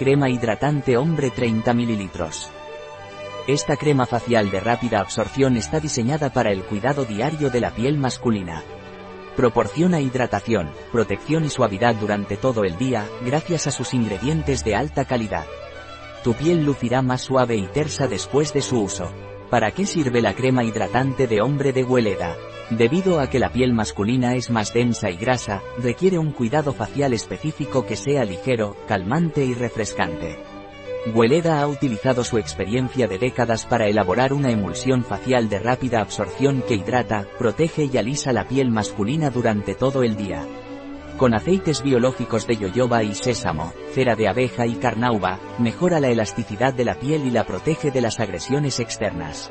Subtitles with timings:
[0.00, 2.10] Crema hidratante hombre 30 ml.
[3.46, 7.98] Esta crema facial de rápida absorción está diseñada para el cuidado diario de la piel
[7.98, 8.62] masculina.
[9.36, 15.04] Proporciona hidratación, protección y suavidad durante todo el día, gracias a sus ingredientes de alta
[15.04, 15.44] calidad.
[16.24, 19.12] Tu piel lucirá más suave y tersa después de su uso.
[19.50, 22.38] ¿Para qué sirve la crema hidratante de hombre de Hueleda?
[22.70, 27.12] Debido a que la piel masculina es más densa y grasa, requiere un cuidado facial
[27.12, 30.38] específico que sea ligero, calmante y refrescante.
[31.12, 36.62] Hueleda ha utilizado su experiencia de décadas para elaborar una emulsión facial de rápida absorción
[36.62, 40.46] que hidrata, protege y alisa la piel masculina durante todo el día.
[41.16, 46.72] Con aceites biológicos de yoyoba y sésamo, cera de abeja y carnauba, mejora la elasticidad
[46.72, 49.50] de la piel y la protege de las agresiones externas.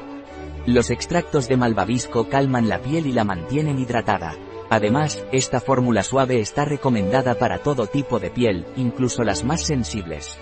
[0.66, 4.36] Los extractos de malvavisco calman la piel y la mantienen hidratada.
[4.70, 10.38] Además, esta fórmula suave está recomendada para todo tipo de piel, incluso las más sensibles.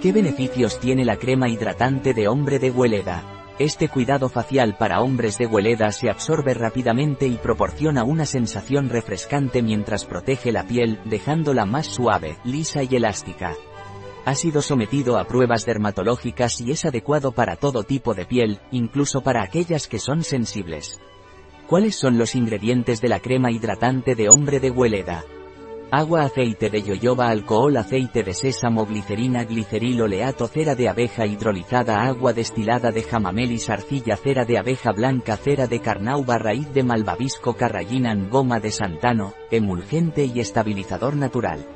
[0.00, 3.22] ¿Qué beneficios tiene la crema hidratante de hombre de Hueleda?
[3.58, 9.62] Este cuidado facial para hombres de Hueleda se absorbe rápidamente y proporciona una sensación refrescante
[9.62, 13.54] mientras protege la piel, dejándola más suave, lisa y elástica.
[14.24, 19.22] Ha sido sometido a pruebas dermatológicas y es adecuado para todo tipo de piel, incluso
[19.22, 21.00] para aquellas que son sensibles.
[21.66, 25.24] ¿Cuáles son los ingredientes de la crema hidratante de hombre de Hueleda?
[25.90, 32.02] Agua, aceite de yoyoba, alcohol, aceite de sésamo, glicerina, gliceril, oleato, cera de abeja hidrolizada,
[32.06, 37.56] agua destilada de jamamelis, arcilla, cera de abeja blanca, cera de carnauba, raíz de malvavisco,
[37.56, 41.66] carrayinan, goma de santano, emulgente y estabilizador natural.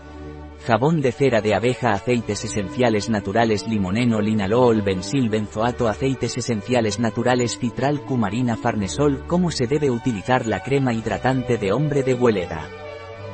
[0.65, 7.59] Jabón de cera de abeja, aceites esenciales naturales, limoneno, linalool, bensil, benzoato, aceites esenciales naturales,
[7.59, 9.25] citral, cumarina, farnesol.
[9.27, 12.69] ¿Cómo se debe utilizar la crema hidratante de hombre de Hueleda?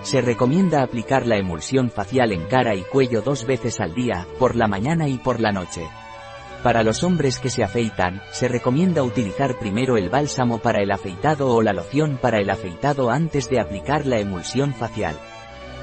[0.03, 4.57] Se recomienda aplicar la emulsión facial en cara y cuello dos veces al día, por
[4.57, 5.89] la mañana y por la noche.
[6.63, 11.55] Para los hombres que se afeitan, se recomienda utilizar primero el bálsamo para el afeitado
[11.55, 15.19] o la loción para el afeitado antes de aplicar la emulsión facial.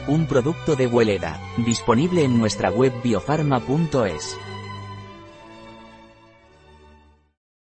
[0.09, 4.39] Un producto de Hueleda, disponible en nuestra web biofarma.es.